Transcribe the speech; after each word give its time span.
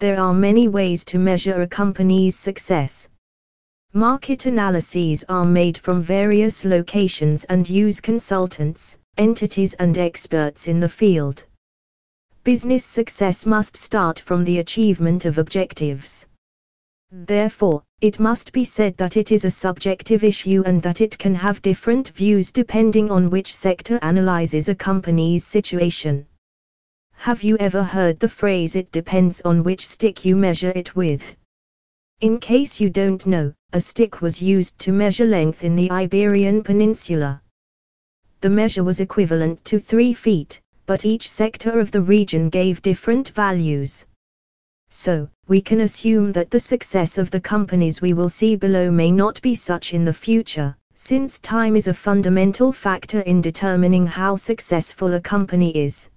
There 0.00 0.18
are 0.18 0.32
many 0.32 0.66
ways 0.66 1.04
to 1.04 1.18
measure 1.18 1.60
a 1.60 1.66
company's 1.66 2.34
success. 2.34 3.10
Market 3.92 4.46
analyses 4.46 5.26
are 5.28 5.44
made 5.44 5.76
from 5.76 6.00
various 6.00 6.64
locations 6.64 7.44
and 7.44 7.68
use 7.68 8.00
consultants, 8.00 8.96
entities, 9.18 9.74
and 9.74 9.98
experts 9.98 10.68
in 10.68 10.80
the 10.80 10.88
field. 10.88 11.44
Business 12.44 12.82
success 12.82 13.44
must 13.44 13.76
start 13.76 14.18
from 14.18 14.42
the 14.42 14.60
achievement 14.60 15.26
of 15.26 15.36
objectives. 15.36 16.26
Therefore, 17.10 17.82
it 18.00 18.18
must 18.18 18.54
be 18.54 18.64
said 18.64 18.96
that 18.96 19.18
it 19.18 19.30
is 19.30 19.44
a 19.44 19.50
subjective 19.50 20.24
issue 20.24 20.62
and 20.64 20.80
that 20.80 21.02
it 21.02 21.18
can 21.18 21.34
have 21.34 21.60
different 21.60 22.08
views 22.08 22.50
depending 22.50 23.10
on 23.10 23.28
which 23.28 23.54
sector 23.54 23.98
analyzes 24.00 24.70
a 24.70 24.74
company's 24.74 25.44
situation. 25.44 26.26
Have 27.24 27.42
you 27.42 27.58
ever 27.58 27.82
heard 27.82 28.18
the 28.18 28.30
phrase 28.30 28.74
it 28.74 28.90
depends 28.92 29.42
on 29.42 29.62
which 29.62 29.86
stick 29.86 30.24
you 30.24 30.34
measure 30.34 30.72
it 30.74 30.96
with? 30.96 31.36
In 32.22 32.40
case 32.40 32.80
you 32.80 32.88
don't 32.88 33.26
know, 33.26 33.52
a 33.74 33.80
stick 33.82 34.22
was 34.22 34.40
used 34.40 34.78
to 34.78 34.90
measure 34.90 35.26
length 35.26 35.62
in 35.62 35.76
the 35.76 35.90
Iberian 35.90 36.62
Peninsula. 36.62 37.42
The 38.40 38.48
measure 38.48 38.82
was 38.84 39.00
equivalent 39.00 39.62
to 39.66 39.78
3 39.78 40.14
feet, 40.14 40.62
but 40.86 41.04
each 41.04 41.30
sector 41.30 41.78
of 41.78 41.90
the 41.90 42.00
region 42.00 42.48
gave 42.48 42.80
different 42.80 43.28
values. 43.28 44.06
So, 44.88 45.28
we 45.46 45.60
can 45.60 45.82
assume 45.82 46.32
that 46.32 46.50
the 46.50 46.58
success 46.58 47.18
of 47.18 47.30
the 47.30 47.40
companies 47.54 48.00
we 48.00 48.14
will 48.14 48.30
see 48.30 48.56
below 48.56 48.90
may 48.90 49.10
not 49.10 49.42
be 49.42 49.54
such 49.54 49.92
in 49.92 50.06
the 50.06 50.14
future, 50.14 50.74
since 50.94 51.38
time 51.38 51.76
is 51.76 51.86
a 51.86 51.92
fundamental 51.92 52.72
factor 52.72 53.20
in 53.20 53.42
determining 53.42 54.06
how 54.06 54.36
successful 54.36 55.12
a 55.12 55.20
company 55.20 55.70
is. 55.76 56.08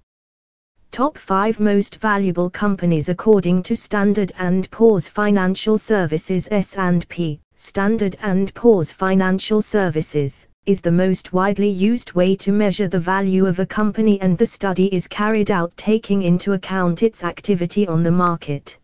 Top 0.94 1.18
5 1.18 1.58
Most 1.58 1.96
Valuable 2.00 2.48
Companies 2.48 3.08
according 3.08 3.64
to 3.64 3.74
Standard 3.76 4.30
& 4.52 4.70
Poor's 4.70 5.08
Financial 5.08 5.76
Services 5.76 6.46
S&P, 6.52 7.40
Standard 7.56 8.16
& 8.34 8.54
Poor's 8.54 8.92
Financial 8.92 9.60
Services, 9.60 10.46
is 10.66 10.80
the 10.80 10.92
most 10.92 11.32
widely 11.32 11.68
used 11.68 12.12
way 12.12 12.36
to 12.36 12.52
measure 12.52 12.86
the 12.86 13.00
value 13.00 13.44
of 13.44 13.58
a 13.58 13.66
company 13.66 14.20
and 14.20 14.38
the 14.38 14.46
study 14.46 14.86
is 14.94 15.08
carried 15.08 15.50
out 15.50 15.76
taking 15.76 16.22
into 16.22 16.52
account 16.52 17.02
its 17.02 17.24
activity 17.24 17.88
on 17.88 18.04
the 18.04 18.12
market. 18.12 18.78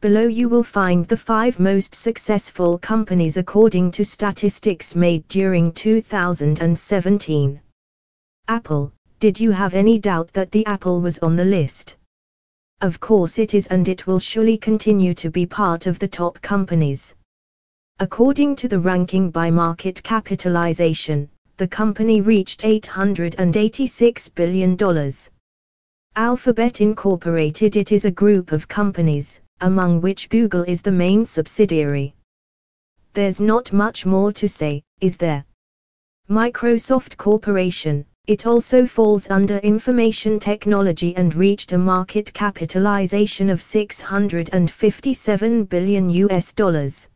Below 0.00 0.26
you 0.26 0.48
will 0.48 0.64
find 0.64 1.04
the 1.04 1.18
5 1.18 1.60
most 1.60 1.94
successful 1.94 2.78
companies 2.78 3.36
according 3.36 3.90
to 3.90 4.06
statistics 4.06 4.96
made 4.96 5.28
during 5.28 5.70
2017. 5.72 7.60
Apple, 8.48 8.92
did 9.20 9.38
you 9.38 9.50
have 9.50 9.74
any 9.74 9.98
doubt 9.98 10.32
that 10.32 10.50
the 10.50 10.64
Apple 10.64 11.02
was 11.02 11.18
on 11.18 11.36
the 11.36 11.44
list? 11.44 11.98
Of 12.80 12.98
course 13.00 13.38
it 13.38 13.52
is 13.52 13.66
and 13.66 13.86
it 13.86 14.06
will 14.06 14.18
surely 14.18 14.56
continue 14.56 15.12
to 15.12 15.28
be 15.28 15.44
part 15.44 15.86
of 15.86 15.98
the 15.98 16.08
top 16.08 16.40
companies. 16.40 17.14
According 17.98 18.56
to 18.56 18.66
the 18.66 18.80
ranking 18.80 19.30
by 19.30 19.50
market 19.50 20.02
capitalization, 20.02 21.28
the 21.58 21.68
company 21.68 22.22
reached 22.22 22.62
$886 22.62 24.34
billion. 24.34 25.12
Alphabet 26.16 26.80
Incorporated 26.80 27.76
It 27.76 27.92
is 27.92 28.06
a 28.06 28.10
group 28.10 28.52
of 28.52 28.68
companies, 28.68 29.42
among 29.60 30.00
which 30.00 30.30
Google 30.30 30.62
is 30.62 30.80
the 30.80 30.92
main 30.92 31.26
subsidiary. 31.26 32.14
There's 33.12 33.38
not 33.38 33.70
much 33.70 34.06
more 34.06 34.32
to 34.32 34.48
say, 34.48 34.82
is 35.02 35.18
there? 35.18 35.44
Microsoft 36.30 37.18
Corporation, 37.18 38.06
it 38.30 38.46
also 38.46 38.86
falls 38.86 39.28
under 39.28 39.58
information 39.58 40.38
technology 40.38 41.16
and 41.16 41.34
reached 41.34 41.72
a 41.72 41.76
market 41.76 42.32
capitalization 42.32 43.50
of 43.50 43.60
657 43.60 45.64
billion 45.64 46.08
US 46.08 46.52
dollars. 46.52 47.08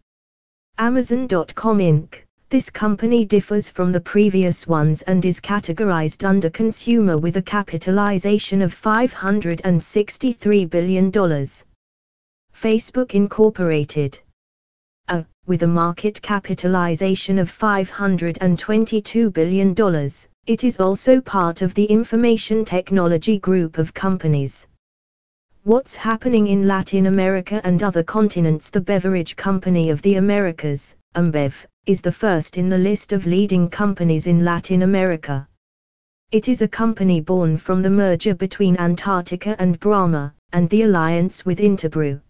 Amazon.com 0.77 1.79
Inc. 1.79 2.23
This 2.51 2.69
company 2.69 3.25
differs 3.25 3.70
from 3.70 3.92
the 3.92 4.01
previous 4.01 4.67
ones 4.67 5.02
and 5.02 5.25
is 5.25 5.39
categorized 5.39 6.27
under 6.27 6.51
consumer 6.51 7.17
with 7.17 7.36
a 7.36 7.42
capitalization 7.42 8.61
of 8.61 8.75
$563 8.75 10.69
billion. 10.69 11.13
Facebook 12.52 13.14
Incorporated. 13.14 14.19
A, 15.07 15.25
with 15.46 15.63
a 15.63 15.69
market 15.69 16.20
capitalization 16.23 17.39
of 17.39 17.57
$522 17.57 19.33
billion, 19.33 19.75
it 20.47 20.63
is 20.63 20.79
also 20.79 21.23
part 21.23 21.63
of 21.63 21.73
the 21.73 21.87
information 21.87 22.67
technology 22.67 23.39
group 23.39 23.79
of 23.79 23.95
companies. 23.95 24.67
What's 25.63 25.97
happening 25.97 26.49
in 26.49 26.69
Latin 26.69 27.07
America 27.07 27.63
and 27.65 27.83
other 27.83 28.03
continents? 28.03 28.69
The 28.69 28.83
Beverage 28.83 29.37
Company 29.37 29.89
of 29.89 30.03
the 30.03 30.17
Americas, 30.17 30.97
Ambev, 31.15 31.65
is 31.87 32.03
the 32.03 32.13
first 32.13 32.59
in 32.59 32.69
the 32.69 32.77
list 32.77 33.15
of 33.15 33.25
leading 33.25 33.71
companies 33.71 34.27
in 34.27 34.45
Latin 34.45 34.83
America. 34.83 35.49
It 36.31 36.51
is 36.51 36.61
a 36.61 36.69
company 36.69 37.23
born 37.23 37.57
from 37.57 37.81
the 37.81 37.89
merger 37.89 38.35
between 38.35 38.77
Antarctica 38.77 39.57
and 39.59 39.81
Brahma, 39.81 40.35
and 40.53 40.69
the 40.69 40.83
alliance 40.83 41.47
with 41.47 41.59
Interbrew. 41.59 42.21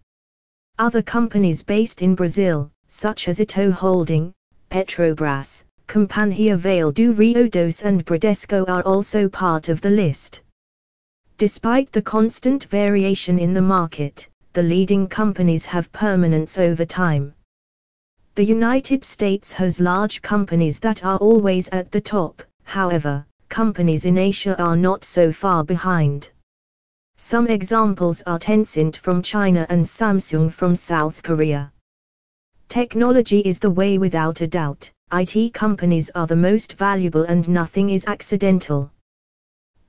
Other 0.79 1.03
companies 1.03 1.65
based 1.65 2.01
in 2.01 2.15
Brazil, 2.15 2.71
such 2.87 3.27
as 3.27 3.41
Itaú 3.41 3.73
Holding, 3.73 4.33
Petrobras, 4.71 5.65
Companhia 5.87 6.57
Vale 6.57 6.91
do 6.91 7.13
Rio 7.13 7.47
Doce 7.47 7.83
and 7.83 8.05
Bradesco 8.05 8.69
are 8.69 8.83
also 8.83 9.29
part 9.29 9.69
of 9.69 9.81
the 9.81 9.91
list. 9.91 10.43
Despite 11.37 11.93
the 11.93 12.03
constant 12.03 12.65
variation 12.65 13.39
in 13.39 13.55
the 13.55 13.63
market, 13.63 14.29
the 14.55 14.63
leading 14.63 15.07
companies 15.07 15.65
have 15.65 15.93
permanence 15.93 16.59
over 16.59 16.85
time. 16.85 17.35
The 18.37 18.45
United 18.45 19.05
States 19.05 19.53
has 19.53 19.79
large 19.79 20.23
companies 20.23 20.79
that 20.81 21.05
are 21.05 21.19
always 21.19 21.69
at 21.69 21.93
the 21.93 22.01
top, 22.01 22.43
however, 22.65 23.27
companies 23.49 24.05
in 24.05 24.19
Asia 24.19 24.61
are 24.61 24.77
not 24.77 25.05
so 25.05 25.31
far 25.31 25.63
behind. 25.63 26.31
Some 27.17 27.47
examples 27.47 28.23
are 28.27 28.39
Tencent 28.39 28.97
from 28.97 29.23
China 29.23 29.67
and 29.69 29.85
Samsung 29.85 30.51
from 30.51 30.75
South 30.75 31.23
Korea. 31.23 31.73
Technology 32.69 33.41
is 33.41 33.61
the 33.61 33.71
way 33.71 33.99
without 33.99 34.41
a 34.41 34.49
doubt, 34.49 34.91
IT 35.17 35.55
companies 35.55 36.11
are 36.17 36.27
the 36.27 36.35
most 36.35 36.73
valuable 36.73 37.23
and 37.23 37.49
nothing 37.49 37.91
is 37.91 38.05
accidental. 38.07 38.91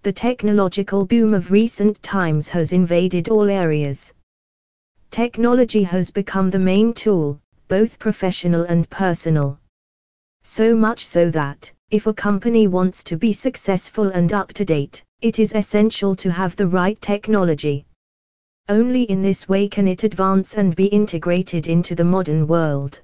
The 0.04 0.14
technological 0.14 1.04
boom 1.04 1.34
of 1.34 1.50
recent 1.50 2.04
times 2.04 2.48
has 2.50 2.72
invaded 2.72 3.30
all 3.30 3.50
areas. 3.50 4.14
Technology 5.10 5.82
has 5.82 6.12
become 6.12 6.52
the 6.52 6.60
main 6.60 6.94
tool, 6.94 7.40
both 7.68 7.98
professional 7.98 8.66
and 8.66 8.88
personal. 8.92 9.60
So 10.44 10.76
much 10.76 11.04
so 11.04 11.32
that, 11.32 11.74
if 11.90 12.06
a 12.06 12.14
company 12.14 12.68
wants 12.68 13.04
to 13.06 13.18
be 13.18 13.34
successful 13.34 14.10
and 14.10 14.32
up 14.32 14.54
to 14.54 14.64
date, 14.64 15.04
it 15.22 15.40
is 15.40 15.54
essential 15.54 16.14
to 16.18 16.32
have 16.32 16.56
the 16.56 16.68
right 16.68 17.02
technology. 17.02 17.88
Only 18.70 19.04
in 19.04 19.24
this 19.24 19.50
way 19.50 19.68
can 19.68 19.88
it 19.88 20.04
advance 20.04 20.54
and 20.54 20.76
be 20.76 20.86
integrated 20.86 21.66
into 21.66 21.96
the 21.96 22.04
modern 22.04 22.46
world. 22.46 23.02